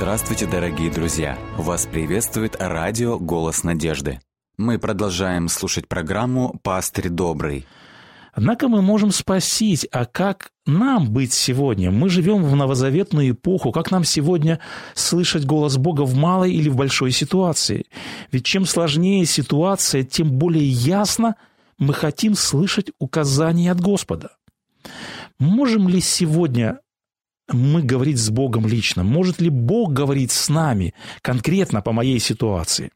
Здравствуйте, 0.00 0.46
дорогие 0.46 0.90
друзья! 0.90 1.38
Вас 1.58 1.84
приветствует 1.84 2.56
радио 2.58 3.18
«Голос 3.18 3.64
надежды». 3.64 4.18
Мы 4.56 4.78
продолжаем 4.78 5.46
слушать 5.48 5.88
программу 5.88 6.58
«Пастырь 6.62 7.10
добрый». 7.10 7.66
Однако 8.32 8.68
мы 8.68 8.80
можем 8.80 9.10
спросить, 9.10 9.86
а 9.92 10.06
как 10.06 10.52
нам 10.64 11.12
быть 11.12 11.34
сегодня? 11.34 11.90
Мы 11.90 12.08
живем 12.08 12.44
в 12.44 12.56
новозаветную 12.56 13.32
эпоху. 13.32 13.72
Как 13.72 13.90
нам 13.90 14.04
сегодня 14.04 14.58
слышать 14.94 15.44
голос 15.44 15.76
Бога 15.76 16.06
в 16.06 16.14
малой 16.14 16.54
или 16.54 16.70
в 16.70 16.76
большой 16.76 17.10
ситуации? 17.10 17.84
Ведь 18.32 18.46
чем 18.46 18.64
сложнее 18.64 19.26
ситуация, 19.26 20.02
тем 20.02 20.32
более 20.32 20.66
ясно 20.66 21.36
мы 21.76 21.92
хотим 21.92 22.36
слышать 22.36 22.90
указания 22.98 23.70
от 23.70 23.82
Господа. 23.82 24.30
Можем 25.38 25.88
ли 25.88 26.00
сегодня 26.00 26.78
мы 27.52 27.82
говорить 27.82 28.18
с 28.18 28.30
Богом 28.30 28.66
лично? 28.66 29.02
Может 29.02 29.40
ли 29.40 29.50
Бог 29.50 29.92
говорить 29.92 30.32
с 30.32 30.48
нами 30.48 30.94
конкретно 31.22 31.82
по 31.82 31.92
моей 31.92 32.18
ситуации? 32.18 32.90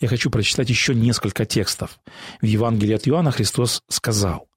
Я 0.00 0.08
хочу 0.08 0.30
прочитать 0.30 0.70
еще 0.70 0.94
несколько 0.94 1.44
текстов. 1.44 1.98
В 2.40 2.46
Евангелии 2.46 2.94
от 2.94 3.06
Иоанна 3.08 3.30
Христос 3.30 3.82
сказал, 3.88 4.48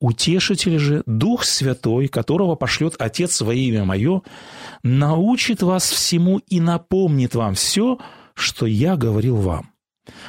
«Утешитель 0.00 0.78
же, 0.78 1.02
Дух 1.06 1.44
Святой, 1.44 2.08
которого 2.08 2.56
пошлет 2.56 2.96
Отец 2.98 3.40
во 3.40 3.54
имя 3.54 3.84
Мое, 3.84 4.22
научит 4.82 5.62
вас 5.62 5.88
всему 5.88 6.38
и 6.38 6.60
напомнит 6.60 7.34
вам 7.34 7.54
все, 7.54 7.98
что 8.34 8.66
я 8.66 8.96
говорил 8.96 9.36
вам». 9.36 9.70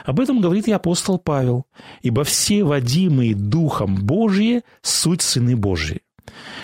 Об 0.05 0.19
этом 0.19 0.41
говорит 0.41 0.67
и 0.67 0.71
апостол 0.71 1.19
Павел, 1.19 1.65
«Ибо 2.01 2.23
все 2.23 2.63
водимые 2.63 3.35
Духом 3.35 3.95
Божие– 3.95 4.63
суть 4.81 5.21
сыны 5.21 5.55
Божьи». 5.55 6.01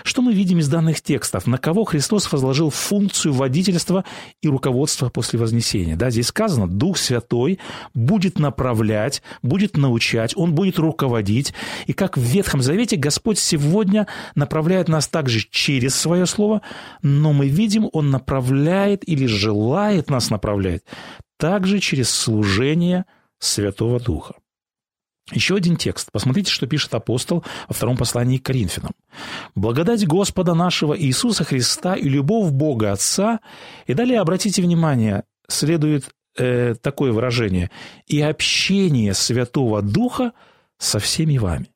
Что 0.03 0.21
мы 0.21 0.33
видим 0.33 0.59
из 0.59 0.67
данных 0.67 1.01
текстов? 1.01 1.47
На 1.47 1.57
кого 1.57 1.83
Христос 1.83 2.31
возложил 2.31 2.69
функцию 2.69 3.33
водительства 3.33 4.03
и 4.41 4.47
руководства 4.47 5.09
после 5.09 5.39
Вознесения? 5.39 5.95
Да, 5.95 6.09
здесь 6.09 6.27
сказано, 6.27 6.67
Дух 6.67 6.97
Святой 6.97 7.59
будет 7.93 8.39
направлять, 8.39 9.21
будет 9.41 9.77
научать, 9.77 10.35
Он 10.35 10.53
будет 10.53 10.77
руководить. 10.79 11.53
И 11.87 11.93
как 11.93 12.17
в 12.17 12.21
Ветхом 12.21 12.61
Завете 12.61 12.95
Господь 12.95 13.39
сегодня 13.39 14.07
направляет 14.35 14.89
нас 14.89 15.07
также 15.07 15.47
через 15.49 15.95
Свое 15.95 16.25
Слово, 16.25 16.61
но 17.01 17.33
мы 17.33 17.47
видим, 17.47 17.89
Он 17.93 18.09
направляет 18.09 19.07
или 19.07 19.25
желает 19.25 20.09
нас 20.09 20.29
направлять 20.29 20.81
также 21.37 21.79
через 21.79 22.09
служение 22.09 23.05
Святого 23.39 23.99
Духа. 23.99 24.35
Еще 25.31 25.55
один 25.55 25.77
текст. 25.77 26.11
Посмотрите, 26.11 26.51
что 26.51 26.67
пишет 26.67 26.93
апостол 26.93 27.45
во 27.67 27.73
втором 27.73 27.95
послании 27.95 28.37
к 28.37 28.45
Коринфянам. 28.45 28.91
«Благодать 29.55 30.05
Господа 30.05 30.53
нашего 30.53 30.99
Иисуса 30.99 31.45
Христа 31.45 31.95
и 31.95 32.09
любовь 32.09 32.51
Бога 32.51 32.91
Отца». 32.91 33.39
И 33.87 33.93
далее 33.93 34.19
обратите 34.19 34.61
внимание, 34.61 35.23
следует 35.47 36.09
э, 36.37 36.75
такое 36.75 37.13
выражение. 37.13 37.71
«И 38.05 38.19
общение 38.19 39.13
Святого 39.13 39.81
Духа 39.81 40.33
со 40.77 40.99
всеми 40.99 41.37
вами». 41.37 41.69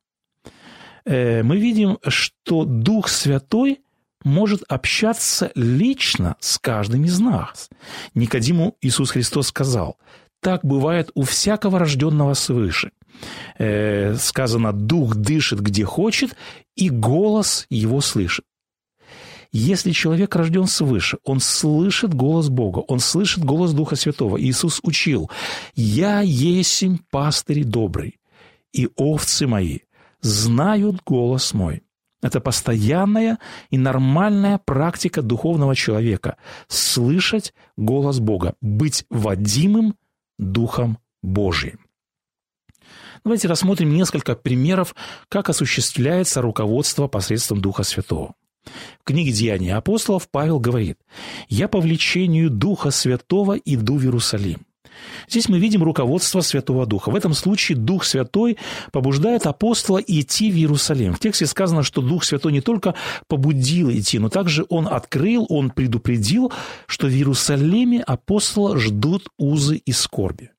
Э, 1.06 1.42
мы 1.42 1.58
видим, 1.58 2.00
что 2.06 2.66
Дух 2.66 3.08
Святой 3.08 3.80
может 4.26 4.64
общаться 4.68 5.52
лично 5.56 6.36
с 6.42 6.60
каждым 6.60 7.06
из 7.06 7.18
нас. 7.18 7.70
Никодиму 8.14 8.76
Иисус 8.82 9.12
Христос 9.12 9.48
сказал, 9.48 9.98
«Так 10.42 10.66
бывает 10.66 11.12
у 11.14 11.24
всякого 11.24 11.80
рожденного 11.80 12.34
свыше» 12.34 12.92
э, 13.58 14.16
сказано 14.16 14.74
«дух 14.74 15.16
дышит 15.16 15.60
где 15.60 15.84
хочет, 15.86 16.36
и 16.76 16.90
голос 16.90 17.66
его 17.70 18.02
слышит». 18.02 18.46
Если 19.52 19.92
человек 19.92 20.36
рожден 20.36 20.68
свыше, 20.68 21.18
он 21.24 21.40
слышит 21.40 22.14
голос 22.14 22.50
Бога, 22.50 22.80
он 22.80 23.00
слышит 23.00 23.44
голос 23.44 23.74
Духа 23.74 23.96
Святого. 23.96 24.40
Иисус 24.42 24.80
учил 24.84 25.32
«Я 25.74 26.22
есмь 26.22 26.98
пастырь 27.10 27.64
добрый, 27.64 28.20
и 28.74 28.90
овцы 28.96 29.48
мои 29.48 29.80
знают 30.22 31.02
голос 31.06 31.54
мой». 31.54 31.84
Это 32.22 32.42
постоянная 32.42 33.38
и 33.70 33.78
нормальная 33.78 34.58
практика 34.58 35.22
духовного 35.22 35.76
человека– 35.76 36.38
слышать 36.68 37.54
голос 37.78 38.20
Бога, 38.20 38.56
быть 38.60 39.06
водимым 39.10 39.96
Духом 40.40 40.98
Божиим. 41.22 41.87
Давайте 43.28 43.50
рассмотрим 43.50 43.94
несколько 43.94 44.38
примеров, 44.38 44.96
как 45.28 45.50
осуществляется 45.50 46.42
руководство 46.42 47.10
посредством 47.10 47.60
Духа 47.60 47.84
Святого. 47.84 48.36
В 49.02 49.04
книге 49.04 49.34
«Деяния 49.34 49.76
апостолов» 49.76 50.30
Павел 50.32 50.62
говорит 50.62 50.98
«Я 51.50 51.68
по 51.68 51.82
влечению 51.82 52.50
Духа 52.50 52.90
Святого 52.90 53.58
иду 53.58 53.98
в 53.98 54.04
Иерусалим». 54.04 54.62
Здесь 55.28 55.50
мы 55.50 55.60
видим 55.60 55.84
руководство 55.84 56.40
Святого 56.40 56.86
Духа. 56.86 57.10
В 57.10 57.18
этом 57.18 57.34
случае 57.34 57.78
Дух 57.78 58.06
Святой 58.06 58.58
побуждает 58.94 59.46
апостола 59.46 59.98
идти 59.98 60.50
в 60.50 60.56
Иерусалим. 60.56 61.14
В 61.14 61.20
тексте 61.20 61.48
сказано, 61.48 61.84
что 61.84 62.02
Дух 62.02 62.24
Святой 62.24 62.54
не 62.54 62.62
только 62.62 62.96
побудил 63.28 63.92
идти, 63.92 64.20
но 64.20 64.30
также 64.30 64.66
Он 64.70 64.88
открыл, 64.88 65.46
Он 65.50 65.70
предупредил, 65.70 66.54
что 66.86 67.08
в 67.08 67.10
Иерусалиме 67.10 68.04
апостола 68.04 68.80
ждут 68.80 69.28
узы 69.38 69.76
и 69.76 69.92
скорби. 69.92 70.52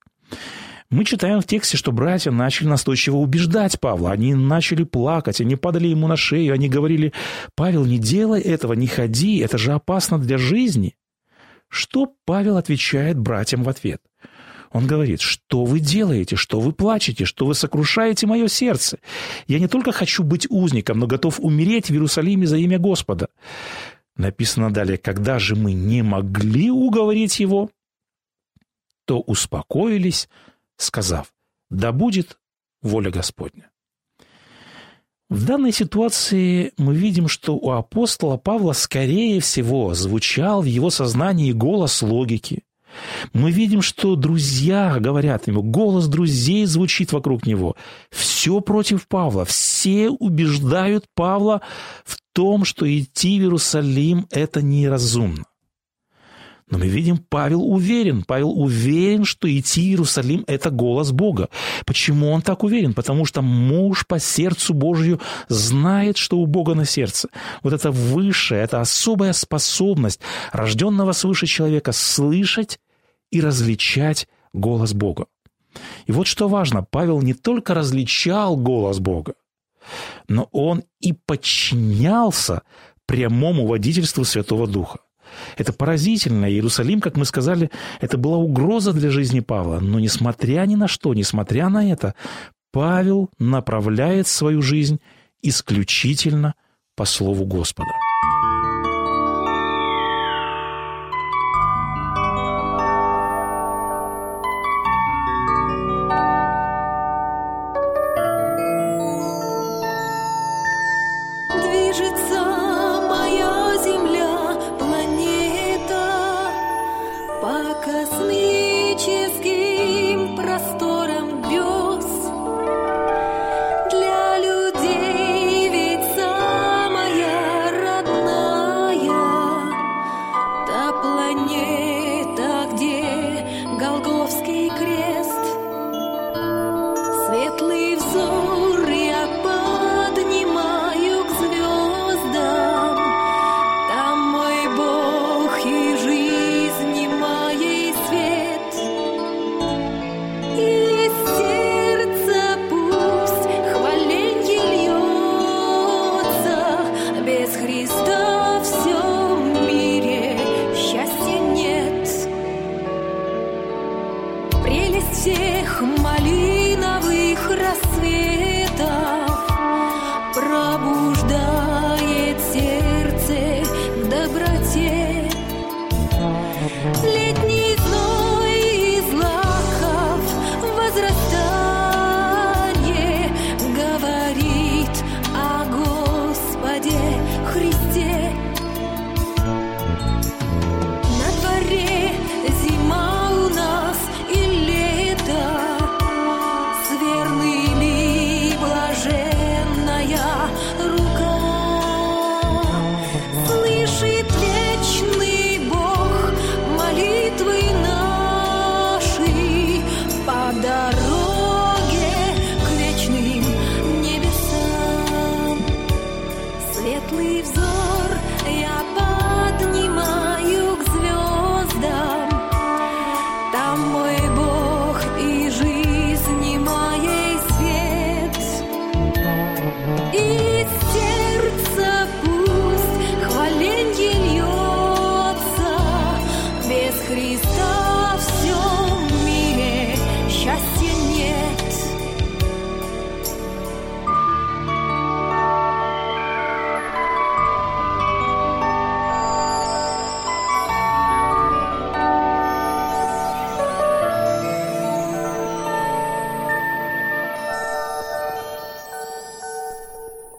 Мы 0.91 1.05
читаем 1.05 1.39
в 1.39 1.45
тексте, 1.45 1.77
что 1.77 1.91
братья 1.91 2.31
начали 2.31 2.67
настойчиво 2.67 3.17
убеждать 3.17 3.79
Павла. 3.79 4.11
Они 4.11 4.33
начали 4.33 4.83
плакать, 4.83 5.39
они 5.39 5.55
падали 5.55 5.87
ему 5.87 6.07
на 6.07 6.17
шею, 6.17 6.53
они 6.53 6.67
говорили, 6.67 7.13
«Павел, 7.55 7.85
не 7.85 7.99
делай 7.99 8.41
этого, 8.41 8.73
не 8.73 8.87
ходи, 8.87 9.37
это 9.37 9.59
же 9.59 9.73
опасно 9.73 10.17
для 10.17 10.39
жизни». 10.39 10.95
Что 11.67 12.11
Павел 12.25 12.57
отвечает 12.57 13.19
братьям 13.19 13.61
в 13.61 13.69
ответ? 13.69 14.01
Он 14.71 14.87
говорит, 14.87 15.21
что 15.21 15.63
вы 15.65 15.79
делаете, 15.79 16.35
что 16.35 16.59
вы 16.59 16.73
плачете, 16.73 17.25
что 17.25 17.45
вы 17.45 17.53
сокрушаете 17.53 18.25
мое 18.25 18.47
сердце. 18.47 18.97
Я 19.47 19.59
не 19.59 19.67
только 19.67 19.91
хочу 19.91 20.23
быть 20.23 20.47
узником, 20.49 20.97
но 20.97 21.05
готов 21.05 21.39
умереть 21.39 21.89
в 21.89 21.93
Иерусалиме 21.93 22.47
за 22.47 22.57
имя 22.57 22.79
Господа. 22.79 23.29
Написано 24.15 24.73
далее, 24.73 24.97
когда 24.97 25.37
же 25.37 25.55
мы 25.55 25.73
не 25.73 26.01
могли 26.01 26.71
уговорить 26.71 27.39
его, 27.39 27.69
то 29.05 29.21
успокоились, 29.21 30.29
сказав, 30.79 31.33
да 31.69 31.91
будет 31.91 32.39
воля 32.81 33.11
Господня. 33.11 33.69
В 35.29 35.45
данной 35.45 35.71
ситуации 35.71 36.73
мы 36.77 36.95
видим, 36.95 37.27
что 37.27 37.55
у 37.55 37.69
апостола 37.69 38.37
Павла, 38.37 38.73
скорее 38.73 39.39
всего, 39.41 39.93
звучал 39.93 40.63
в 40.63 40.65
его 40.65 40.89
сознании 40.89 41.51
голос 41.51 42.01
логики. 42.01 42.63
Мы 43.33 43.51
видим, 43.51 43.83
что 43.83 44.15
друзья 44.15 44.97
говорят 44.99 45.47
ему, 45.47 45.61
голос 45.61 46.07
друзей 46.07 46.65
звучит 46.65 47.11
вокруг 47.11 47.45
него. 47.45 47.75
Все 48.09 48.59
против 48.61 49.07
Павла, 49.07 49.45
все 49.45 50.09
убеждают 50.09 51.05
Павла 51.13 51.61
в 52.03 52.17
том, 52.33 52.65
что 52.65 52.87
идти 52.87 53.39
в 53.39 53.43
Иерусалим– 53.43 54.25
это 54.31 54.63
неразумно. 54.63 55.45
Но 56.69 56.77
мы 56.77 56.87
видим, 56.87 57.17
Павел 57.17 57.63
уверен. 57.63 58.23
Павел 58.23 58.51
уверен, 58.51 59.25
что 59.25 59.47
идти 59.47 59.81
в 59.81 59.85
Иерусалим– 59.85 60.43
это 60.47 60.69
голос 60.69 61.11
Бога. 61.11 61.49
Почему 61.85 62.29
он 62.29 62.41
так 62.41 62.63
уверен? 62.63 62.93
Потому 62.93 63.25
что 63.25 63.41
муж 63.41 64.05
по 64.05 64.19
сердцу 64.19 64.73
Божью 64.75 65.19
знает, 65.47 66.17
что 66.17 66.37
у 66.37 66.45
Бога 66.45 66.75
на 66.75 66.85
сердце. 66.85 67.29
Вот 67.63 67.73
это 67.73 67.89
высшая, 67.89 68.63
это 68.63 68.81
особая 68.81 69.33
способность 69.33 70.21
рожденного 70.51 71.13
свыше 71.13 71.47
человека 71.47 71.91
слышать 71.91 72.79
и 73.31 73.41
различать 73.41 74.27
голос 74.53 74.93
Бога. 74.93 75.25
И 76.05 76.11
вот 76.11 76.27
что 76.27 76.47
важно, 76.47 76.83
Павел 76.83 77.21
не 77.21 77.33
только 77.33 77.73
различал 77.73 78.57
голос 78.57 78.99
Бога, 78.99 79.33
но 80.27 80.49
он 80.51 80.83
и 80.99 81.13
подчинялся 81.13 82.61
прямому 83.05 83.65
водительству 83.65 84.23
Святого 84.23 84.67
Духа. 84.67 84.99
Это 85.57 85.73
поразительно. 85.73 86.49
Иерусалим, 86.49 87.01
как 87.01 87.17
мы 87.17 87.25
сказали, 87.25 87.69
это 88.01 88.17
была 88.17 88.37
угроза 88.37 88.93
для 88.93 89.09
жизни 89.09 89.39
Павла. 89.39 89.79
Но 89.79 89.99
несмотря 89.99 90.65
ни 90.65 90.75
на 90.75 90.87
что, 90.87 91.13
несмотря 91.13 91.69
на 91.69 91.91
это, 91.91 92.15
Павел 92.71 93.29
направляет 93.39 94.27
свою 94.27 94.61
жизнь 94.61 94.99
исключительно 95.41 96.53
по 96.95 97.05
Слову 97.05 97.45
Господа. 97.45 98.08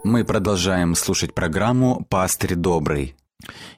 Мы 0.03 0.25
продолжаем 0.25 0.95
слушать 0.95 1.35
программу 1.35 2.07
«Пастырь 2.09 2.55
добрый». 2.55 3.17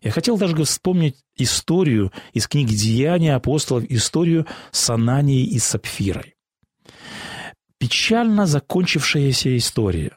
Я 0.02 0.12
хотел 0.12 0.38
даже 0.38 0.62
вспомнить 0.62 1.16
историю 1.36 2.12
из 2.32 2.46
книги 2.46 2.74
«Деяния 2.74 3.34
апостолов», 3.34 3.84
историю 3.88 4.46
с 4.70 4.88
Ананией 4.88 5.44
и 5.44 5.58
Сапфирой. 5.58 6.36
Печально 7.78 8.46
закончившаяся 8.46 9.56
история. 9.56 10.16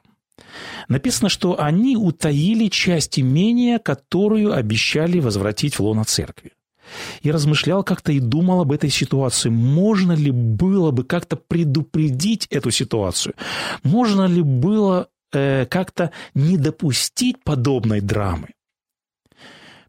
Написано, 0.88 1.30
что 1.30 1.60
они 1.60 1.98
утаили 1.98 2.68
часть 2.68 3.20
имения, 3.20 3.80
которую 3.80 4.54
обещали 4.54 5.20
возвратить 5.20 5.80
в 5.80 5.80
лоно 5.80 6.04
церкви. 6.06 6.52
Я 7.24 7.34
размышлял 7.34 7.84
как-то 7.84 8.12
и 8.12 8.20
думал 8.20 8.62
об 8.62 8.72
этой 8.72 8.92
ситуации. 8.92 9.50
Можно 9.50 10.12
ли 10.12 10.30
было 10.30 10.92
бы 10.92 11.04
как-то 11.04 11.36
предупредить 11.36 12.46
эту 12.52 12.70
ситуацию? 12.70 13.34
Можно 13.84 14.28
ли 14.28 14.44
было 14.44 15.10
э, 15.34 15.66
как-то 15.66 16.12
не 16.34 16.58
допустить 16.58 17.44
подобной 17.44 18.02
драмы. 18.02 18.50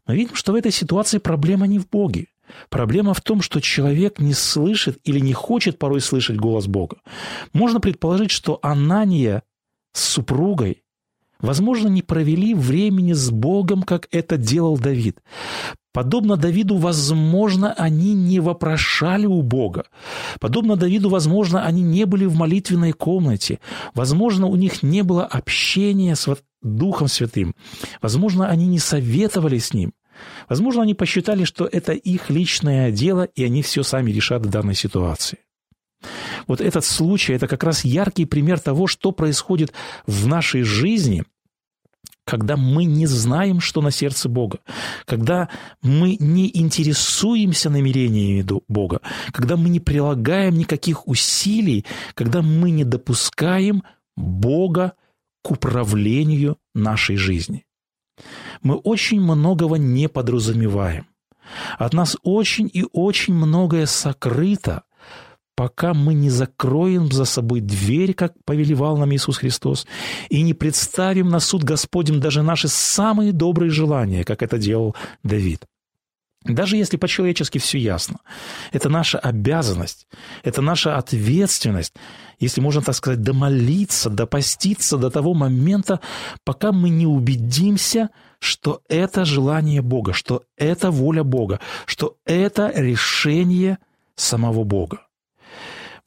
Мы 0.05 0.15
видим, 0.15 0.35
что 0.35 0.53
в 0.53 0.55
этой 0.55 0.71
ситуации 0.71 1.17
проблема 1.17 1.67
не 1.67 1.79
в 1.79 1.89
Боге. 1.89 2.27
Проблема 2.69 3.13
в 3.13 3.21
том, 3.21 3.41
что 3.41 3.59
человек 3.59 4.19
не 4.19 4.33
слышит 4.33 4.99
или 5.03 5.19
не 5.19 5.33
хочет 5.33 5.77
порой 5.77 5.99
слышать 5.99 6.37
голос 6.37 6.67
Бога. 6.67 6.97
Можно 7.51 7.81
предположить, 7.81 8.31
что 8.31 8.59
Анания 8.61 9.43
с 9.91 10.01
супругой 10.01 10.83
возможно, 11.39 11.87
не 11.87 12.01
провели 12.01 12.53
времени 12.53 13.13
с 13.13 13.29
Богом, 13.29 13.83
как 13.83 14.07
это 14.11 14.37
делал 14.37 14.77
Давид. 14.77 15.19
Подобно 15.97 16.37
Давиду, 16.37 16.77
возможно, 16.77 17.73
они 17.73 18.13
не 18.13 18.39
вопрошали 18.39 19.25
у 19.25 19.41
Бога. 19.41 19.85
Подобно 20.39 20.75
Давиду, 20.75 21.09
возможно, 21.09 21.65
они 21.65 21.81
не 21.81 22.05
были 22.05 22.25
в 22.25 22.35
молитвенной 22.35 22.91
комнате. 22.91 23.59
Возможно, 23.95 24.45
у 24.45 24.55
них 24.55 24.83
не 24.83 25.01
было 25.01 25.25
общения 25.25 26.15
с 26.15 26.37
Духом 26.61 27.07
Святым. 27.07 27.55
Возможно, 27.99 28.47
они 28.47 28.67
не 28.67 28.77
советовали 28.77 29.57
с 29.57 29.73
Ним. 29.73 29.91
Возможно, 30.47 30.83
они 30.83 30.93
посчитали, 30.93 31.45
что 31.45 31.65
это 31.65 31.93
их 31.93 32.29
личное 32.29 32.91
дело, 32.91 33.23
и 33.23 33.43
они 33.43 33.63
все 33.63 33.81
сами 33.81 34.11
решат 34.11 34.45
в 34.45 34.51
данной 34.51 34.75
ситуации. 34.75 35.39
Вот 36.45 36.61
этот 36.61 36.85
случай– 36.85 37.33
это 37.33 37.47
как 37.47 37.63
раз 37.63 37.83
яркий 37.83 38.25
пример 38.25 38.59
того, 38.59 38.85
что 38.85 39.11
происходит 39.11 39.73
в 40.05 40.27
нашей 40.27 40.61
жизни, 40.61 41.23
когда 42.27 42.57
мы 42.57 42.83
не 42.83 43.07
знаем, 43.07 43.61
что 43.61 43.81
на 43.81 43.89
сердце 43.89 44.27
Бога, 44.27 44.59
когда 45.05 45.47
мы 45.81 46.17
не 46.19 46.51
интересуемся 46.53 47.69
намерениями 47.69 48.45
Бога, 48.67 48.99
когда 49.31 49.55
мы 49.55 49.69
не 49.69 49.79
прилагаем 49.79 50.57
никаких 50.57 51.07
усилий, 51.07 51.85
когда 52.15 52.41
мы 52.41 52.71
не 52.71 52.83
допускаем 52.83 53.83
Бога 54.17 54.93
к 55.41 55.51
управлению 55.51 56.57
нашей 56.75 57.15
жизни. 57.15 57.65
Мы 58.61 58.75
очень 58.75 59.21
многого 59.21 59.77
не 59.77 60.09
подразумеваем. 60.09 61.07
От 61.77 61.93
нас 61.93 62.17
очень 62.23 62.69
и 62.73 62.83
очень 62.91 63.35
многое 63.35 63.85
сокрыто, 63.85 64.83
пока 65.57 65.95
мы 65.95 66.13
не 66.13 66.29
закроем 66.29 67.11
за 67.11 67.25
собой 67.25 67.61
дверь, 67.61 68.13
как 68.13 68.33
повелевал 68.45 68.95
нам 68.95 69.11
Иисус 69.11 69.37
Христос, 69.37 69.87
и 70.29 70.43
не 70.43 70.53
представим 70.53 71.29
на 71.29 71.39
суд 71.39 71.63
Господень 71.63 72.19
даже 72.19 72.43
наши 72.43 72.67
самые 72.67 73.31
добрые 73.31 73.71
желания, 73.71 74.23
как 74.23 74.43
это 74.43 74.59
делал 74.59 74.95
Давид. 75.23 75.65
Даже 76.43 76.77
если 76.77 76.97
по-человечески 76.97 77.57
все 77.57 77.79
ясно, 77.79 78.19
это 78.71 78.87
наша 78.87 79.17
обязанность, 79.17 80.07
это 80.43 80.61
наша 80.61 80.95
ответственность, 80.95 81.95
если 82.39 82.61
можно 82.61 82.83
так 82.83 82.95
сказать, 82.95 83.23
домолиться, 83.23 84.11
допоститься 84.11 84.97
до 84.97 85.09
того 85.09 85.33
момента, 85.33 85.99
пока 86.43 86.71
мы 86.71 86.89
не 86.89 87.07
убедимся, 87.07 88.09
что 88.39 88.81
это 88.89 89.25
желание 89.25 89.81
Бога, 89.81 90.13
что 90.13 90.43
это 90.55 90.91
воля 90.91 91.23
Бога, 91.23 91.59
что 91.87 92.15
это 92.25 92.71
решение 92.75 93.79
самого 94.15 94.63
Бога. 94.63 95.06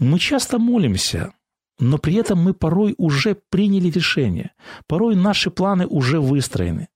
Мы 0.00 0.19
часто 0.19 0.59
молимся, 0.59 1.35
но 1.78 1.99
при 1.99 2.14
этом 2.14 2.42
мы 2.42 2.54
порой 2.54 2.95
уже 2.97 3.37
приняли 3.50 3.90
решение, 3.90 4.52
порой 4.87 5.14
наши 5.14 5.50
планы 5.50 5.87
уже 5.87 6.21
выстроены. 6.21 6.88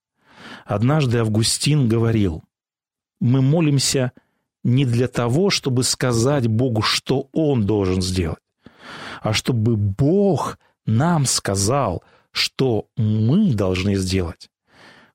Однажды 0.65 1.19
Августин 1.19 1.87
говорил, 1.87 2.43
мы 3.21 3.43
молимся 3.43 4.13
не 4.63 4.87
для 4.87 5.07
того, 5.07 5.51
чтобы 5.51 5.83
сказать 5.83 6.47
Богу, 6.47 6.81
что 6.81 7.29
Он 7.33 7.67
должен 7.67 8.01
сделать, 8.01 8.39
а 9.21 9.35
чтобы 9.35 9.77
Бог 9.77 10.59
нам 10.87 11.27
сказал, 11.27 12.03
что 12.31 12.87
мы 12.97 13.53
должны 13.53 13.97
сделать. 13.97 14.49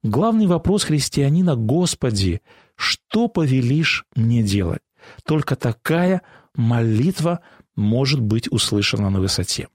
Главный 0.04 0.46
вопрос 0.46 0.84
христианина– 0.84 1.56
Господи, 1.58 2.42
что 2.76 3.28
повелишь 3.28 4.06
мне 4.16 4.44
делать? 4.44 4.82
Только 5.26 5.56
такая 5.56 6.22
молитва 6.56 7.42
может 7.80 8.20
быть 8.20 8.52
услышана 8.52 9.10
на 9.10 9.20
высоте. 9.20 9.68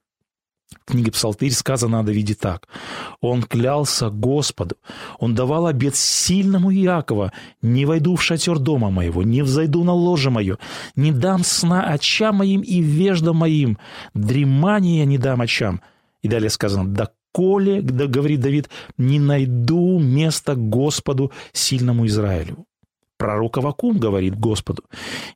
В 0.86 0.92
книге 0.92 1.12
Псалтырь 1.12 1.52
сказано 1.52 2.00
о 2.00 2.02
Давиде 2.02 2.34
так. 2.34 2.68
«Он 3.20 3.42
клялся 3.42 4.10
Господу, 4.10 4.76
он 5.18 5.34
давал 5.34 5.66
обет 5.66 5.96
сильному 5.96 6.72
Иакова, 6.72 7.32
не 7.62 7.86
войду 7.86 8.16
в 8.16 8.22
шатер 8.22 8.58
дома 8.58 8.90
моего, 8.90 9.22
не 9.22 9.42
взойду 9.42 9.84
на 9.84 9.92
ложе 9.92 10.30
мое, 10.30 10.58
не 10.96 11.12
дам 11.12 11.42
сна 11.44 11.84
очам 11.84 12.36
моим 12.36 12.60
и 12.60 12.80
веждам 12.80 13.36
моим, 13.36 13.78
дремания 14.14 15.04
не 15.04 15.18
дам 15.18 15.40
очам». 15.40 15.80
И 16.22 16.28
далее 16.28 16.50
сказано, 16.50 16.88
«Да 16.88 17.10
коле, 17.32 17.82
да, 17.82 18.06
говорит 18.06 18.40
Давид, 18.40 18.68
не 18.96 19.18
найду 19.18 19.98
места 19.98 20.54
Господу, 20.54 21.32
сильному 21.52 22.06
Израилю». 22.06 22.66
Пророк 23.24 23.56
Авакум 23.56 23.96
говорит 23.96 24.38
Господу, 24.38 24.84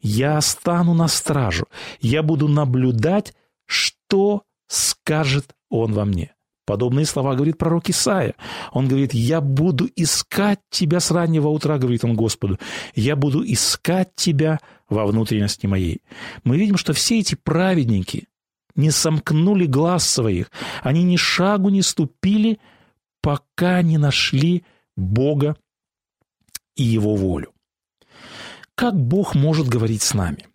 «Я 0.02 0.38
стану 0.42 0.92
на 0.92 1.08
стражу, 1.08 1.68
я 2.02 2.22
буду 2.22 2.46
наблюдать, 2.46 3.32
что 3.64 4.42
скажет 4.66 5.54
он 5.70 5.94
во 5.94 6.04
мне». 6.04 6.34
Подобные 6.66 7.06
слова 7.06 7.34
говорит 7.34 7.56
пророк 7.56 7.88
Исаия. 7.88 8.34
Он 8.72 8.88
говорит, 8.88 9.14
я 9.14 9.40
буду 9.40 9.88
искать 9.96 10.60
тебя 10.68 11.00
с 11.00 11.10
раннего 11.10 11.48
утра, 11.48 11.78
говорит 11.78 12.04
он 12.04 12.14
Господу. 12.14 12.58
Я 12.94 13.16
буду 13.16 13.42
искать 13.42 14.14
тебя 14.14 14.60
во 14.90 15.06
внутренности 15.06 15.66
моей. 15.66 16.02
Мы 16.44 16.58
видим, 16.58 16.76
что 16.76 16.92
все 16.92 17.20
эти 17.20 17.36
праведники 17.36 18.28
не 18.74 18.90
сомкнули 18.90 19.64
глаз 19.64 20.06
своих, 20.06 20.50
они 20.82 21.04
ни 21.04 21.16
шагу 21.16 21.70
не 21.70 21.80
ступили, 21.80 22.60
пока 23.22 23.80
не 23.80 23.96
нашли 23.96 24.62
Бога 24.94 25.56
и 26.76 26.82
Его 26.82 27.16
волю. 27.16 27.54
Как 28.78 28.94
Бог 28.94 29.34
может 29.34 29.66
говорить 29.66 30.02
с 30.02 30.14
нами? 30.14 30.46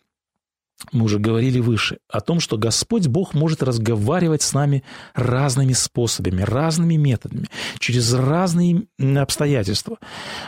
Мы 0.92 1.04
уже 1.04 1.18
говорили 1.18 1.60
выше, 1.60 1.98
о 2.10 2.20
том, 2.20 2.40
что 2.40 2.58
Господь 2.58 3.06
Бог 3.06 3.34
может 3.34 3.62
разговаривать 3.62 4.42
с 4.42 4.52
нами 4.52 4.84
разными 5.14 5.72
способами, 5.72 6.42
разными 6.42 6.94
методами, 6.94 7.46
через 7.78 8.12
разные 8.12 8.84
обстоятельства. 8.98 9.98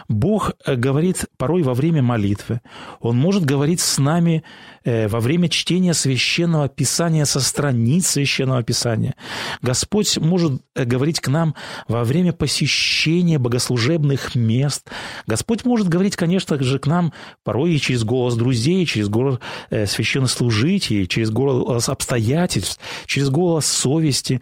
Бог 0.09 0.53
э, 0.65 0.77
говорит 0.77 1.27
порой 1.39 1.63
во 1.63 1.75
время 1.75 2.03
молитвы, 2.03 2.61
Он 3.01 3.17
может 3.17 3.45
говорить 3.45 3.81
с 3.81 3.99
нами 3.99 4.45
э, 4.85 5.09
во 5.09 5.21
время 5.21 5.49
чтения 5.49 5.95
священного 5.95 6.69
писания 6.69 7.25
со 7.25 7.41
страниц 7.41 8.07
священного 8.09 8.63
писания. 8.63 9.15
Господь 9.63 10.19
может 10.19 10.63
э, 10.75 10.85
говорить 10.85 11.21
к 11.21 11.29
нам 11.29 11.55
во 11.89 12.05
время 12.05 12.33
посещения 12.33 13.39
богослужебных 13.39 14.35
мест. 14.35 14.89
Господь 15.27 15.65
может 15.65 15.89
говорить, 15.89 16.17
конечно 16.17 16.63
же, 16.63 16.79
к 16.79 16.87
нам 16.87 17.13
порой 17.43 17.75
и 17.75 17.81
через 17.81 18.05
голос 18.05 18.35
друзей, 18.35 18.85
через 18.87 19.09
голос 19.09 19.41
священного 19.71 20.26
священнослужителей, 20.27 21.07
через 21.07 21.31
голос 21.31 21.89
обстоятельств, 21.89 22.81
через 23.07 23.31
голос 23.31 23.67
совести, 23.67 24.41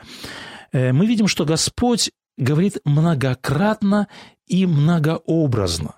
э, 0.73 0.93
мы 0.93 1.07
видим, 1.07 1.29
что 1.29 1.45
Господь 1.45 2.11
говорит 2.37 2.79
многократно 2.85 4.09
и 4.47 4.67
многообразно. 4.67 5.95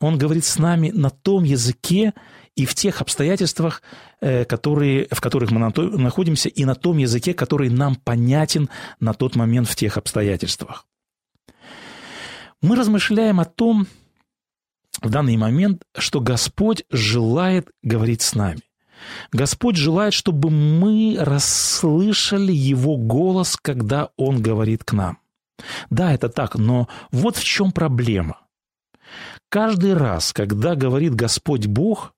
Он 0.00 0.18
говорит 0.18 0.44
с 0.44 0.58
нами 0.58 0.90
на 0.90 1.10
том 1.10 1.44
языке 1.44 2.14
и 2.56 2.64
в 2.64 2.74
тех 2.74 3.00
обстоятельствах, 3.00 3.82
э, 4.20 4.44
которые, 4.44 5.06
в 5.10 5.20
которых 5.20 5.50
мы 5.50 5.60
находимся, 5.98 6.48
и 6.48 6.64
на 6.64 6.74
том 6.74 6.98
языке, 6.98 7.34
который 7.34 7.70
нам 7.70 7.96
понятен 7.96 8.68
на 8.98 9.12
тот 9.12 9.36
момент 9.36 9.68
в 9.68 9.76
тех 9.76 9.96
обстоятельствах. 9.96 10.86
Мы 12.62 12.76
размышляем 12.76 13.40
о 13.40 13.44
том 13.44 13.86
в 15.00 15.08
данный 15.08 15.36
момент, 15.36 15.82
что 15.96 16.20
Господь 16.20 16.84
желает 16.90 17.70
говорить 17.82 18.22
с 18.22 18.34
нами. 18.34 18.60
Господь 19.32 19.76
желает, 19.76 20.12
чтобы 20.12 20.50
мы 20.50 21.16
расслышали 21.18 22.52
Его 22.52 22.96
голос, 22.96 23.56
когда 23.60 24.10
Он 24.16 24.42
говорит 24.42 24.84
к 24.84 24.92
нам. 24.92 25.18
Да, 25.90 26.12
это 26.12 26.28
так, 26.28 26.56
но 26.56 26.88
вот 27.10 27.36
в 27.36 27.44
чем 27.44 27.72
проблема. 27.72 28.38
Каждый 29.48 29.94
раз, 29.94 30.32
когда 30.32 30.74
говорит 30.74 31.14
Господь 31.14 31.66
Бог, 31.66 32.14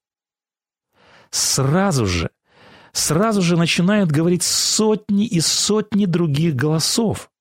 сразу 1.31 2.07
же, 2.07 2.31
сразу 2.93 3.43
же 3.43 3.57
начинают 3.57 4.13
говорить 4.13 4.43
сотни 4.43 5.27
и 5.27 5.41
сотни 5.41 6.05
других 6.05 6.55
голосов. 6.55 7.32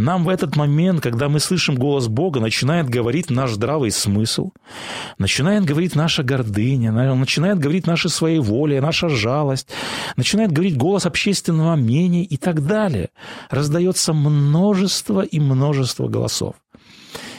Нам 0.00 0.24
в 0.24 0.30
этот 0.30 0.56
момент, 0.56 1.02
когда 1.02 1.28
мы 1.28 1.40
слышим 1.40 1.74
голос 1.74 2.08
Бога, 2.08 2.40
начинает 2.40 2.88
говорить 2.88 3.28
наш 3.28 3.50
здравый 3.50 3.90
смысл, 3.90 4.50
начинает 5.18 5.66
говорить 5.66 5.94
наша 5.94 6.22
гордыня, 6.22 6.90
начинает 6.90 7.58
говорить 7.58 7.86
наша 7.86 8.08
своеволие, 8.08 8.80
наша 8.80 9.10
жалость, 9.10 9.68
начинает 10.16 10.52
говорить 10.52 10.78
голос 10.78 11.04
общественного 11.04 11.76
мнения 11.76 12.24
и 12.24 12.38
так 12.38 12.66
далее. 12.66 13.10
Раздается 13.50 14.14
множество 14.14 15.20
и 15.20 15.38
множество 15.38 16.08
голосов. 16.08 16.54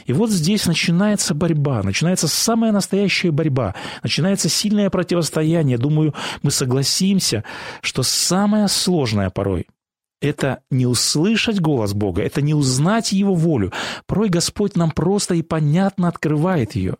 И 0.05 0.13
вот 0.13 0.29
здесь 0.29 0.67
начинается 0.67 1.33
борьба, 1.33 1.81
начинается 1.81 2.27
самая 2.27 2.71
настоящая 2.71 3.31
борьба, 3.31 3.73
начинается 4.03 4.49
сильное 4.49 4.91
противостояние. 4.91 5.79
Думаю, 5.79 6.13
мы 6.43 6.51
согласимся, 6.51 7.43
что 7.81 8.03
самое 8.03 8.67
сложное 8.67 9.31
порой– 9.31 9.65
это 10.21 10.61
не 10.69 10.85
услышать 10.85 11.59
голос 11.59 11.93
Бога, 11.93 12.21
это 12.21 12.41
не 12.41 12.53
узнать 12.53 13.11
Его 13.11 13.33
волю. 13.33 13.73
Порой 14.05 14.29
Господь 14.29 14.75
нам 14.75 14.91
просто 14.91 15.35
и 15.35 15.41
понятно 15.41 16.07
открывает 16.07 16.75
ее. 16.75 16.95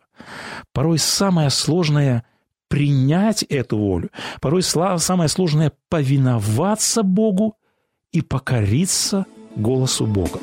Порой 0.72 0.98
самое 0.98 1.48
сложное– 1.50 2.24
принять 2.68 3.42
эту 3.44 3.78
волю. 3.78 4.10
Порой 4.40 4.62
самое 4.62 5.28
сложное– 5.28 5.72
повиноваться 5.88 7.02
Богу 7.02 7.56
и 8.12 8.22
покориться 8.22 9.26
голосу 9.56 10.06
Бога. 10.06 10.40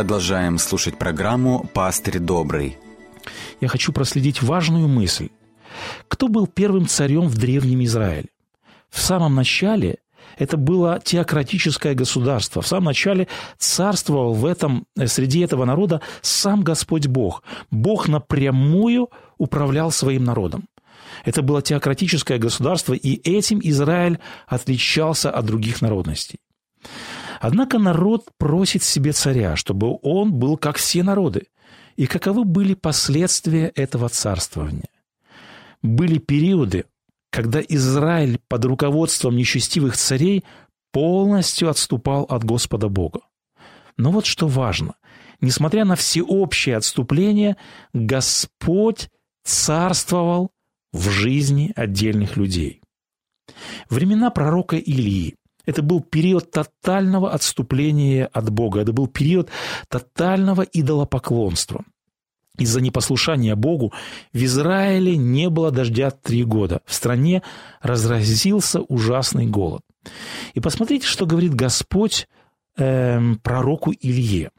Продолжаем 0.00 0.56
слушать 0.56 0.96
программу 0.96 1.68
«Пастырь 1.74 2.20
добрый». 2.20 2.78
Я 3.60 3.68
хочу 3.68 3.92
проследить 3.92 4.40
важную 4.40 4.88
мысль. 4.88 5.28
Кто 6.08 6.28
был 6.28 6.46
первым 6.46 6.86
царем 6.86 7.28
в 7.28 7.36
Древнем 7.36 7.84
Израиле? 7.84 8.30
В 8.88 8.98
самом 8.98 9.34
начале 9.34 9.98
это 10.38 10.56
было 10.56 11.00
теократическое 11.04 11.92
государство. 11.92 12.62
В 12.62 12.66
самом 12.66 12.84
начале 12.84 13.28
царствовал 13.58 14.32
в 14.32 14.46
этом, 14.46 14.86
среди 15.04 15.40
этого 15.40 15.66
народа 15.66 16.00
сам 16.22 16.62
Господь 16.62 17.06
Бог. 17.06 17.42
Бог 17.70 18.08
напрямую 18.08 19.10
управлял 19.36 19.90
своим 19.90 20.24
народом. 20.24 20.64
Это 21.26 21.42
было 21.42 21.60
теократическое 21.60 22.38
государство, 22.38 22.94
и 22.94 23.16
этим 23.30 23.60
Израиль 23.62 24.18
отличался 24.46 25.30
от 25.30 25.44
других 25.44 25.82
народностей. 25.82 26.38
Однако 27.40 27.78
народ 27.78 28.28
просит 28.36 28.82
себе 28.82 29.12
царя, 29.12 29.56
чтобы 29.56 29.98
он 30.02 30.34
был 30.34 30.58
как 30.58 30.76
все 30.76 31.02
народы. 31.02 31.46
И 31.96 32.06
каковы 32.06 32.44
были 32.44 32.74
последствия 32.74 33.72
этого 33.74 34.10
царствования? 34.10 34.90
Были 35.80 36.18
периоды, 36.18 36.84
когда 37.30 37.60
Израиль 37.60 38.38
под 38.46 38.66
руководством 38.66 39.36
нечестивых 39.36 39.96
царей 39.96 40.44
полностью 40.92 41.70
отступал 41.70 42.24
от 42.24 42.44
Господа 42.44 42.90
Бога. 42.90 43.20
Но 43.96 44.10
вот 44.10 44.26
что 44.26 44.46
важно. 44.46 44.96
Несмотря 45.40 45.86
на 45.86 45.96
всеобщее 45.96 46.76
отступление, 46.76 47.56
Господь 47.94 49.08
царствовал 49.44 50.50
в 50.92 51.08
жизни 51.08 51.72
отдельных 51.74 52.36
людей. 52.36 52.82
Времена 53.88 54.30
пророка 54.30 54.76
Илии 54.76 55.36
это 55.70 55.82
был 55.82 56.00
период 56.00 56.50
тотального 56.50 57.32
отступления 57.32 58.26
от 58.26 58.50
Бога. 58.50 58.80
Это 58.80 58.92
был 58.92 59.06
период 59.06 59.48
тотального 59.88 60.62
идолопоклонства. 60.62 61.84
Из-за 62.58 62.80
непослушания 62.80 63.54
Богу 63.54 63.92
в 64.32 64.44
Израиле 64.44 65.16
не 65.16 65.48
было 65.48 65.70
дождя 65.70 66.10
три 66.10 66.42
года. 66.44 66.82
В 66.84 66.92
стране 66.92 67.42
разразился 67.80 68.80
ужасный 68.80 69.46
голод. 69.46 69.82
И 70.54 70.60
посмотрите, 70.60 71.06
что 71.06 71.24
говорит 71.24 71.54
Господь 71.54 72.26
э, 72.76 73.20
пророку 73.42 73.92
Илье. 73.92 74.50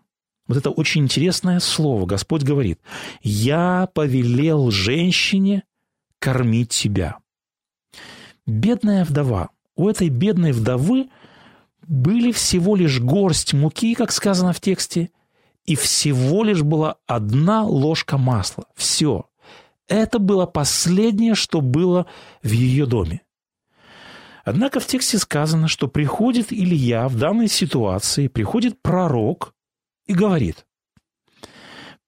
Вот 0.48 0.58
это 0.58 0.70
очень 0.70 1.04
интересное 1.04 1.60
слово. 1.60 2.06
Господь 2.06 2.44
говорит, 2.44 2.80
«Я 3.22 3.90
повелел 3.94 4.72
женщине 4.72 5.64
кормить 6.20 6.70
тебя». 6.70 7.18
Бедная 8.48 9.04
вдова– 9.04 9.50
у 9.82 9.90
этой 9.90 10.10
бедной 10.10 10.52
вдовы 10.52 11.10
были 11.88 12.32
всего 12.32 12.76
лишь 12.76 13.00
горсть 13.00 13.54
муки, 13.54 13.96
как 13.96 14.12
сказано 14.12 14.54
в 14.54 14.62
тексте, 14.62 15.10
и 15.66 15.76
всего 15.76 16.44
лишь 16.44 16.62
была 16.62 16.98
одна 17.08 17.64
ложка 17.64 18.18
масла. 18.18 18.66
Все. 18.76 19.26
Это 19.88 20.20
было 20.20 20.46
последнее, 20.46 21.34
что 21.34 21.62
было 21.62 22.06
в 22.44 22.52
ее 22.52 22.86
доме. 22.86 23.22
Однако 24.44 24.80
в 24.80 24.86
тексте 24.86 25.18
сказано, 25.18 25.68
что 25.68 25.88
приходит 25.88 26.54
Илья 26.54 27.08
в 27.08 27.18
данной 27.18 27.48
ситуации, 27.48 28.28
приходит 28.28 28.82
пророк 28.82 29.54
и 30.06 30.14
говорит, 30.14 30.66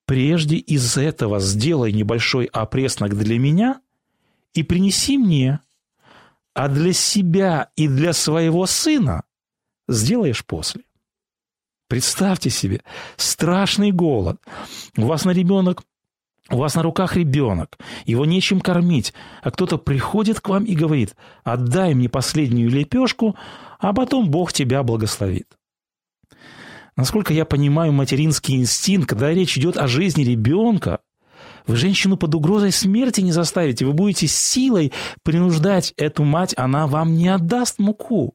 «Прежде 0.06 0.56
из 0.56 0.96
этого 0.96 1.40
сделай 1.40 1.92
небольшой 1.92 2.46
опреснок 2.46 3.16
для 3.16 3.38
меня 3.38 3.80
и 4.52 4.62
принеси 4.62 5.18
мне, 5.18 5.60
а 6.54 6.68
для 6.68 6.92
себя 6.92 7.70
и 7.76 7.88
для 7.88 8.12
своего 8.12 8.66
сына 8.66 9.24
сделаешь 9.88 10.44
после. 10.44 10.82
Представьте 11.88 12.48
себе, 12.48 12.80
страшный 13.16 13.92
голод. 13.92 14.40
У 14.96 15.02
вас 15.02 15.24
на 15.24 15.32
ребенок 15.32 15.82
у 16.50 16.58
вас 16.58 16.74
на 16.74 16.82
руках 16.82 17.16
ребенок, 17.16 17.78
его 18.04 18.26
нечем 18.26 18.60
кормить, 18.60 19.14
а 19.42 19.50
кто-то 19.50 19.78
приходит 19.78 20.40
к 20.40 20.48
вам 20.50 20.64
и 20.64 20.74
говорит, 20.74 21.16
отдай 21.42 21.94
мне 21.94 22.10
последнюю 22.10 22.68
лепешку, 22.68 23.34
а 23.78 23.94
потом 23.94 24.30
Бог 24.30 24.52
тебя 24.52 24.82
благословит. 24.82 25.48
Насколько 26.96 27.32
я 27.32 27.46
понимаю 27.46 27.92
материнский 27.92 28.56
инстинкт, 28.56 29.08
когда 29.08 29.30
речь 29.30 29.56
идет 29.56 29.78
о 29.78 29.88
жизни 29.88 30.22
ребенка, 30.22 31.00
вы 31.66 31.76
женщину 31.76 32.16
под 32.16 32.34
угрозой 32.34 32.72
смерти 32.72 33.20
не 33.20 33.32
заставите. 33.32 33.86
Вы 33.86 33.92
будете 33.92 34.26
силой 34.26 34.92
принуждать 35.22 35.94
эту 35.96 36.24
мать, 36.24 36.54
она 36.56 36.86
вам 36.86 37.14
не 37.14 37.28
отдаст 37.28 37.78
муку. 37.78 38.34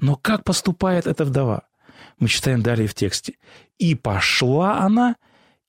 Но 0.00 0.16
как 0.16 0.44
поступает 0.44 1.06
эта 1.06 1.24
вдова? 1.24 1.62
Мы 2.18 2.28
читаем 2.28 2.62
далее 2.62 2.88
в 2.88 2.94
тексте. 2.94 3.34
«И 3.78 3.94
пошла 3.94 4.80
она, 4.80 5.16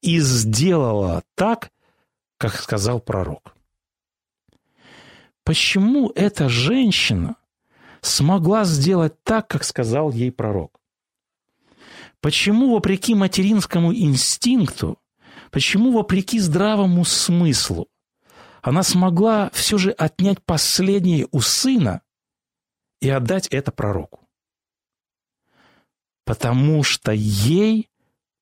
и 0.02 0.20
сделала 0.20 1.24
так, 1.36 1.72
как 2.38 2.56
сказал 2.56 3.00
пророк». 3.00 3.56
Почему 5.44 6.12
эта 6.16 6.48
женщина 6.48 7.36
смогла 8.02 8.64
сделать 8.66 9.22
так, 9.24 9.48
как 9.48 9.64
сказал 9.64 10.12
ей 10.12 10.32
пророк? 10.32 10.80
Почему, 12.22 12.74
вопреки 12.74 13.16
материнскому 13.16 13.94
инстинкту, 13.94 14.99
Почему, 15.52 15.92
вопреки 15.92 16.40
здравому 16.40 17.06
смыслу, 17.06 17.88
она 18.62 18.84
смогла 18.84 19.50
все 19.54 19.78
же 19.78 19.92
отнять 19.92 20.44
последнее 20.44 21.28
у 21.32 21.42
сына 21.42 22.02
и 23.02 23.10
отдать 23.10 23.48
это 23.48 23.72
пророку? 23.72 24.28
Потому 26.26 26.84
что 26.84 27.12
ей 27.12 27.90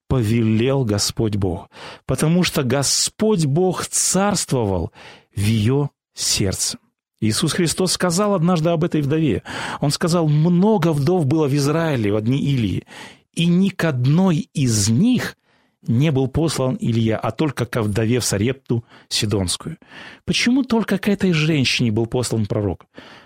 повелел 0.07 0.83
Господь 0.83 1.35
Бог. 1.35 1.69
Потому 2.05 2.43
что 2.43 2.63
Господь 2.63 3.45
Бог 3.45 3.85
царствовал 3.85 4.91
в 5.35 5.39
ее 5.39 5.89
сердце. 6.13 6.79
Иисус 7.19 7.53
Христос 7.53 7.93
сказал 7.93 8.35
однажды 8.35 8.69
об 8.69 8.83
этой 8.83 9.01
вдове. 9.01 9.43
Он 9.81 9.91
сказал, 9.91 10.27
много 10.27 10.93
вдов 10.93 11.25
было 11.25 11.47
в 11.47 11.55
Израиле 11.55 12.11
в 12.11 12.15
одни 12.15 12.39
Илии, 12.39 12.85
и 13.33 13.45
ни 13.47 13.69
к 13.69 13.83
одной 13.85 14.49
из 14.53 14.89
них 14.89 15.35
не 15.87 16.11
был 16.11 16.27
послан 16.27 16.77
Илья, 16.79 17.17
а 17.17 17.31
только 17.31 17.65
к 17.65 17.81
вдове 17.81 18.19
в 18.19 18.25
Сарепту 18.25 18.83
Сидонскую. 19.09 19.77
Почему 20.25 20.63
только 20.63 20.97
к 20.97 21.07
этой 21.07 21.31
женщине 21.31 21.91
был 21.91 22.05
послан 22.05 22.45
пророк? 22.45 22.85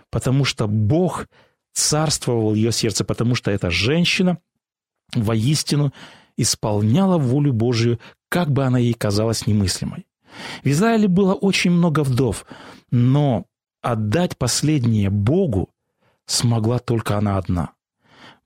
Потому 0.09 0.45
что 0.45 0.67
Бог 0.67 1.27
царствовал 1.73 2.53
ее 2.53 2.71
сердце, 2.71 3.03
потому 3.03 3.35
что 3.35 3.51
эта 3.51 3.69
женщина 3.69 4.37
воистину 5.13 5.93
исполняла 6.37 7.17
волю 7.17 7.53
Божию, 7.53 7.99
как 8.29 8.51
бы 8.51 8.63
она 8.63 8.79
ей 8.79 8.93
казалась 8.93 9.47
немыслимой. 9.47 10.05
В 10.63 10.67
Израиле 10.67 11.07
было 11.07 11.33
очень 11.33 11.71
много 11.71 12.03
вдов, 12.03 12.45
но 12.89 13.45
отдать 13.81 14.37
последнее 14.37 15.09
Богу 15.09 15.69
смогла 16.25 16.79
только 16.79 17.17
она 17.17 17.37
одна– 17.37 17.71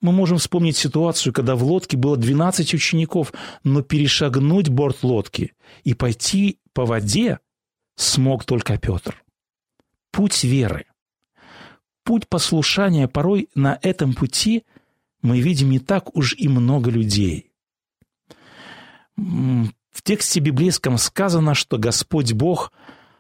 мы 0.02 0.12
можем 0.12 0.38
вспомнить 0.38 0.78
ситуацию, 0.78 1.34
когда 1.34 1.56
в 1.56 1.64
лодке 1.64 1.98
было 1.98 2.18
12 2.18 2.74
учеников, 2.74 3.34
но 3.64 3.82
перешагнуть 3.82 4.70
борт 4.70 5.04
лодки 5.04 5.54
и 5.84 5.94
пойти 5.94 6.60
по 6.74 6.86
воде 6.86 7.40
смог 7.96 8.44
только 8.46 8.78
Петр. 8.78 9.24
Путь 10.12 10.44
веры. 10.44 10.86
Путь 12.04 12.28
послушания 12.28 13.08
порой 13.08 13.50
на 13.56 13.80
этом 13.82 14.14
пути 14.14 14.64
мы 15.22 15.40
видим 15.40 15.72
не 15.72 15.80
так 15.80 16.16
уж 16.16 16.36
и 16.38 16.48
много 16.48 16.92
людей. 16.92 17.52
В 19.16 20.02
тексте 20.04 20.40
библейском 20.40 20.98
сказано, 20.98 21.56
что 21.56 21.78
Господь 21.78 22.34
Бог 22.34 22.72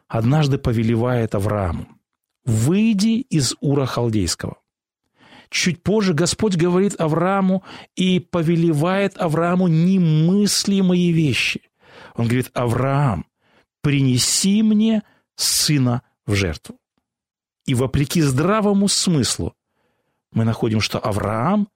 однажды 0.08 0.58
повелевает 0.58 1.34
Аврааму 1.34 1.88
«Выйди 2.44 3.22
из 3.22 3.56
Ура 3.60 3.86
Халдейского». 3.86 4.58
Чуть 5.50 5.84
позже 5.84 6.14
Господь 6.14 6.56
говорит 6.56 7.00
Аврааму 7.00 7.64
и 7.96 8.20
повелевает 8.20 9.18
Аврааму 9.18 9.68
немыслимые 9.68 11.12
вещи. 11.12 11.62
Он 12.16 12.26
говорит, 12.26 12.52
Авраам, 12.54 13.26
принеси 13.82 14.64
мне 14.64 15.04
сына 15.36 16.02
в 16.26 16.34
жертву. 16.36 16.80
И 17.66 17.74
вопреки 17.74 18.22
здравому 18.22 18.88
смыслу 18.88 19.56
мы 20.32 20.44
находим, 20.46 20.82
что 20.82 21.00
Авраам 21.00 21.70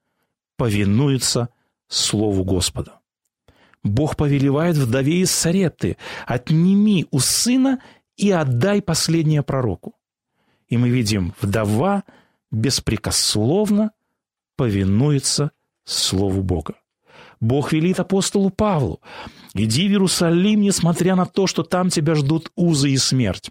повинуется 0.57 1.49
Слову 1.87 2.43
Господа. 2.43 2.99
Бог 3.83 4.17
повелевает 4.17 4.75
вдове 4.75 5.21
из 5.21 5.31
Саретты, 5.31 5.97
отними 6.27 7.07
у 7.11 7.19
сына 7.19 7.81
и 8.17 8.29
отдай 8.31 8.81
последнее 8.81 9.41
пророку. 9.41 9.95
И 10.67 10.77
мы 10.77 10.89
видим, 10.89 11.33
вдова– 11.41 12.03
беспрекословно 12.51 13.91
повинуется 14.55 15.51
Слову 15.85 16.43
Бога. 16.43 16.75
Бог 17.39 17.71
велит 17.71 17.99
апостолу 17.99 18.49
Павлу, 18.49 18.99
иди 19.53 19.87
в 19.87 19.91
Иерусалим, 19.91 20.61
несмотря 20.61 21.15
на 21.15 21.25
то, 21.25 21.47
что 21.47 21.63
там 21.63 21.89
тебя 21.89 22.15
ждут 22.15 22.51
узы 22.55 22.91
и 22.91 22.97
смерть. 22.97 23.49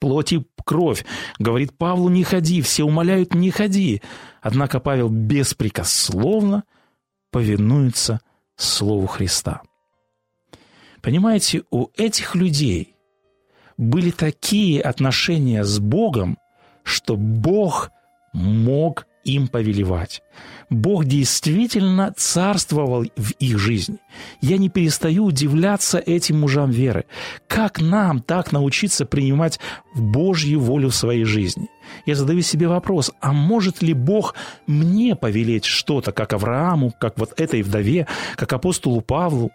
Плоть 0.00 0.32
и 0.32 0.44
кровь. 0.64 1.04
Говорит 1.38 1.76
Павлу, 1.76 2.08
не 2.08 2.24
ходи, 2.24 2.60
все 2.62 2.84
умоляют, 2.84 3.34
не 3.34 3.50
ходи. 3.50 4.02
Однако 4.42 4.80
Павел 4.80 5.08
беспрекословно 5.08 6.64
повинуется 7.30 8.20
Слову 8.56 9.06
Христа. 9.06 9.62
Понимаете, 11.00 11.62
у 11.70 11.88
этих 11.96 12.34
людей 12.34 12.96
были 13.76 14.10
такие 14.10 14.82
отношения 14.82 15.64
с 15.64 15.78
Богом, 15.78 16.38
что 16.82 17.16
Бог 17.16 17.90
мог 18.38 19.06
им 19.24 19.48
повелевать. 19.48 20.22
Бог 20.70 21.04
действительно 21.04 22.14
царствовал 22.16 23.04
в 23.16 23.30
их 23.38 23.58
жизни. 23.58 23.98
Я 24.40 24.58
не 24.58 24.68
перестаю 24.68 25.24
удивляться 25.24 25.98
этим 25.98 26.40
мужам 26.40 26.70
веры. 26.70 27.04
Как 27.46 27.80
нам 27.80 28.20
так 28.20 28.52
научиться 28.52 29.04
принимать 29.06 29.60
Божью 29.94 30.60
волю 30.60 30.90
в 30.90 30.94
своей 30.94 31.24
жизни? 31.24 31.68
Я 32.06 32.14
задаю 32.14 32.42
себе 32.42 32.68
вопрос, 32.68 33.10
а 33.20 33.32
может 33.32 33.82
ли 33.82 33.92
Бог 33.92 34.34
мне 34.66 35.16
повелеть 35.16 35.64
что-то, 35.64 36.12
как 36.12 36.32
Аврааму, 36.32 36.92
как 36.98 37.18
вот 37.18 37.38
этой 37.40 37.62
вдове, 37.62 38.06
как 38.36 38.52
апостолу 38.52 39.00
Павлу? 39.00 39.50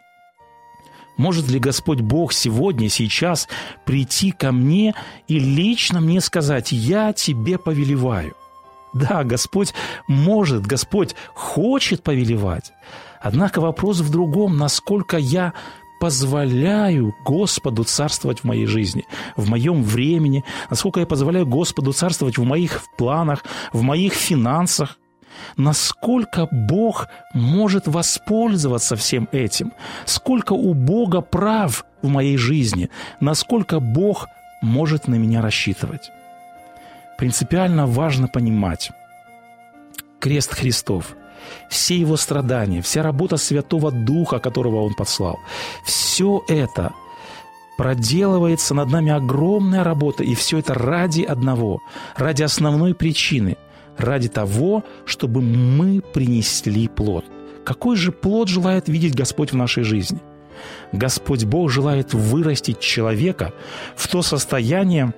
Может 1.15 1.47
ли 1.47 1.59
Господь 1.59 2.01
Бог 2.01 2.33
сегодня, 2.33 2.89
сейчас 2.89 3.47
прийти 3.85 4.31
ко 4.31 4.51
мне 4.51 4.95
и 5.27 5.37
лично 5.37 6.01
мне 6.01 6.21
сказать, 6.21 6.71
я 6.71 7.13
тебе 7.13 7.59
повелеваю? 7.59 8.33
Да, 8.93 9.23
Господь 9.23 9.73
может, 10.07 10.65
Господь 10.67 11.15
хочет 11.33 12.03
повелевать. 12.03 12.71
Однако 13.21 13.61
вопрос 13.61 14.01
в 14.01 14.11
другом, 14.11 14.57
насколько 14.57 15.17
я 15.17 15.53
позволяю 15.99 17.15
Господу 17.25 17.85
царствовать 17.85 18.39
в 18.39 18.43
моей 18.43 18.65
жизни, 18.65 19.05
в 19.37 19.49
моем 19.49 19.81
времени, 19.81 20.43
насколько 20.69 20.99
я 20.99 21.05
позволяю 21.05 21.47
Господу 21.47 21.93
царствовать 21.93 22.37
в 22.37 22.43
моих 22.43 22.83
планах, 22.97 23.45
в 23.71 23.81
моих 23.81 24.13
финансах, 24.13 24.97
насколько 25.55 26.47
Бог 26.51 27.07
может 27.33 27.87
воспользоваться 27.87 28.95
всем 28.95 29.29
этим, 29.31 29.71
сколько 30.05 30.53
у 30.53 30.73
Бога 30.73 31.21
прав 31.21 31.85
в 32.01 32.09
моей 32.09 32.37
жизни, 32.37 32.89
насколько 33.21 33.79
Бог 33.79 34.27
может 34.61 35.07
на 35.07 35.15
меня 35.15 35.41
рассчитывать 35.41 36.11
принципиально 37.23 37.87
важно 37.87 38.27
понимать 38.27 38.91
крест 40.19 40.53
Христов, 40.53 41.15
все 41.69 41.97
его 41.97 42.17
страдания, 42.17 42.81
вся 42.81 43.01
работа 43.01 43.37
Святого 43.37 43.91
Духа, 43.91 44.39
которого 44.39 44.81
Он 44.81 44.93
послал, 44.93 45.39
все 45.85 46.43
это 46.49 46.91
проделывается 47.77 48.73
над 48.73 48.89
нами 48.89 49.13
огромная 49.13 49.85
работа, 49.85 50.25
и 50.25 50.35
все 50.35 50.57
это 50.57 50.73
ради 50.73 51.21
одного, 51.21 51.79
ради 52.17 52.43
основной 52.43 52.93
причины, 52.93 53.55
ради 53.97 54.27
того, 54.27 54.83
чтобы 55.05 55.41
мы 55.41 56.01
принесли 56.01 56.89
плод. 56.89 57.23
Какой 57.63 57.95
же 57.95 58.11
плод 58.11 58.49
желает 58.49 58.89
видеть 58.89 59.15
Господь 59.15 59.53
в 59.53 59.55
нашей 59.55 59.83
жизни? 59.85 60.19
Господь 60.91 61.45
Бог 61.45 61.71
желает 61.71 62.13
вырастить 62.13 62.81
человека 62.81 63.53
в 63.95 64.09
то 64.09 64.21
состояние, 64.21 65.13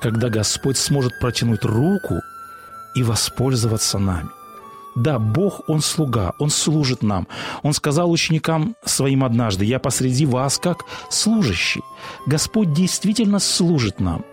когда 0.00 0.28
Господь 0.28 0.78
сможет 0.78 1.18
протянуть 1.20 1.64
руку 1.64 2.22
и 2.94 3.02
воспользоваться 3.02 3.98
нами. 3.98 4.30
Да, 4.96 5.18
Бог, 5.18 5.68
Он 5.68 5.80
слуга, 5.80 6.32
Он 6.38 6.50
служит 6.50 7.02
нам. 7.02 7.28
Он 7.62 7.72
сказал 7.72 8.10
ученикам 8.10 8.74
своим 8.84 9.22
однажды, 9.22 9.64
«Я 9.64 9.78
посреди 9.78 10.26
вас 10.26 10.58
как 10.58 10.84
служащий». 11.10 11.82
Господь 12.26 12.72
действительно 12.72 13.38
служит 13.38 14.00
нам. 14.00 14.24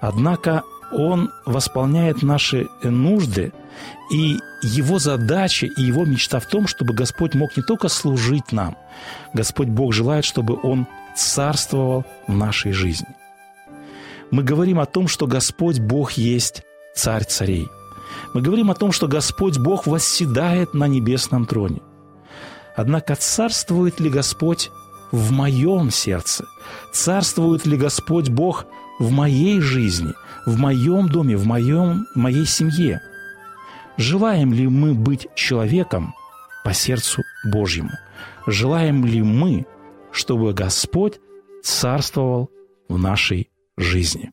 Однако 0.00 0.62
Он 0.92 1.30
восполняет 1.44 2.22
наши 2.22 2.68
нужды, 2.82 3.52
и 4.10 4.38
Его 4.62 4.98
задача 4.98 5.66
и 5.66 5.82
Его 5.82 6.06
мечта 6.06 6.40
в 6.40 6.46
том, 6.46 6.66
чтобы 6.66 6.94
Господь 6.94 7.34
мог 7.34 7.54
не 7.56 7.62
только 7.62 7.88
служить 7.88 8.52
нам, 8.52 8.76
Господь 9.34 9.68
Бог 9.68 9.92
желает, 9.92 10.24
чтобы 10.24 10.58
Он 10.62 10.86
царствовал 11.14 12.04
в 12.26 12.34
нашей 12.34 12.72
жизни– 12.72 13.08
мы 14.30 14.42
говорим 14.42 14.78
о 14.78 14.86
том, 14.86 15.08
что 15.08 15.26
Господь 15.26 15.78
Бог 15.78 16.12
есть 16.12 16.62
Царь 16.94 17.24
царей. 17.24 17.68
Мы 18.32 18.40
говорим 18.40 18.70
о 18.70 18.74
том, 18.74 18.90
что 18.90 19.06
Господь 19.06 19.58
Бог 19.58 19.86
восседает 19.86 20.72
на 20.72 20.86
небесном 20.86 21.44
троне. 21.44 21.82
Однако 22.74 23.14
царствует 23.14 24.00
ли 24.00 24.08
Господь 24.08 24.70
в 25.12 25.30
моем 25.30 25.90
сердце? 25.90 26.46
Царствует 26.92 27.66
ли 27.66 27.76
Господь 27.76 28.30
Бог 28.30 28.66
в 28.98 29.10
моей 29.10 29.60
жизни, 29.60 30.14
в 30.46 30.58
моем 30.58 31.08
доме, 31.08 31.36
в 31.36 31.46
моем, 31.46 32.06
в 32.14 32.18
моей 32.18 32.46
семье? 32.46 33.00
Желаем 33.98 34.52
ли 34.52 34.66
мы 34.66 34.94
быть 34.94 35.28
человеком 35.34 36.14
по 36.64 36.72
сердцу 36.72 37.22
Божьему? 37.44 37.92
Желаем 38.46 39.04
ли 39.04 39.22
мы, 39.22 39.66
чтобы 40.12 40.52
Господь 40.52 41.20
царствовал 41.62 42.50
в 42.88 42.98
нашей 42.98 43.50
жизни. 43.76 44.32